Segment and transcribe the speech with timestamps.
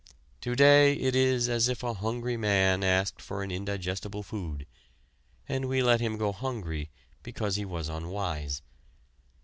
[0.41, 4.65] To day it is as if a hungry man asked for an indigestible food,
[5.47, 6.89] and we let him go hungry
[7.21, 8.63] because he was unwise.